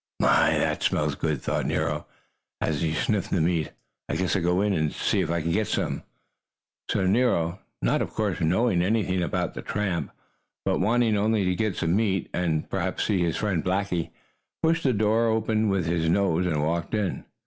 [0.19, 2.07] "My, that smells good!" thought Nero,
[2.59, 3.71] as he sniffed the meat.
[4.09, 6.01] "I guess I'll go in and see if I can't get some."
[6.89, 10.09] So Nero, not, of course, knowing anything about the tramp,
[10.65, 14.09] but wanting only to get some meat and, perhaps, see his friend Blackie,
[14.63, 17.23] pushed the kitchen door open with his nose and walked in.